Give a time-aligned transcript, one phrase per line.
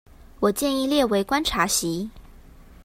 [0.39, 2.09] 我建議列為觀察席